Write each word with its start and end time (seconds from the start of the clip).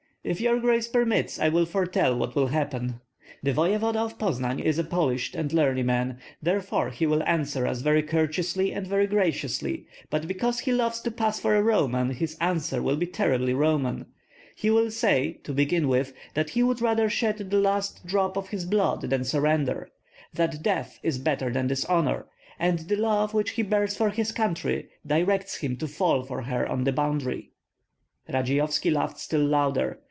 "If 0.23 0.39
your 0.39 0.59
grace 0.59 0.87
permits, 0.87 1.39
I 1.39 1.49
will 1.49 1.65
foretell 1.65 2.15
what 2.15 2.35
will 2.35 2.45
happen. 2.45 3.01
The 3.41 3.53
voevoda 3.53 3.95
of 4.01 4.19
Poznan 4.19 4.59
is 4.59 4.77
a 4.77 4.83
polished 4.83 5.33
and 5.33 5.51
learned 5.51 5.83
man, 5.87 6.19
therefore 6.43 6.91
he 6.91 7.07
will 7.07 7.23
answer 7.23 7.65
us 7.65 7.81
very 7.81 8.03
courteously 8.03 8.71
and 8.71 8.85
very 8.85 9.07
graciously; 9.07 9.87
but 10.11 10.27
because 10.27 10.59
he 10.59 10.73
loves 10.73 10.99
to 11.01 11.09
pass 11.11 11.39
for 11.39 11.55
a 11.55 11.63
Roman, 11.63 12.11
his 12.11 12.37
answer 12.39 12.83
will 12.83 12.97
be 12.97 13.07
terribly 13.07 13.55
Roman. 13.55 14.05
He 14.55 14.69
will 14.69 14.91
say, 14.91 15.39
to 15.43 15.53
begin 15.53 15.87
with, 15.87 16.13
that 16.35 16.51
he 16.51 16.61
would 16.61 16.81
rather 16.81 17.09
shed 17.09 17.37
the 17.39 17.59
last 17.59 18.05
drop 18.05 18.37
of 18.37 18.49
his 18.49 18.65
blood 18.65 19.01
than 19.01 19.23
surrender, 19.23 19.89
that 20.35 20.61
death 20.61 20.99
is 21.01 21.17
better 21.17 21.49
than 21.51 21.65
dishonor, 21.65 22.27
and 22.59 22.77
the 22.81 22.95
love 22.95 23.33
which 23.33 23.49
he 23.51 23.63
bears 23.63 23.97
his 23.97 24.31
country 24.31 24.87
directs 25.03 25.57
him 25.57 25.77
to 25.77 25.87
fall 25.87 26.21
for 26.21 26.43
her 26.43 26.67
on 26.67 26.83
the 26.83 26.93
boundary." 26.93 27.49
Radzeyovski 28.31 28.91
laughed 28.91 29.17
still 29.17 29.43
louder. 29.43 29.97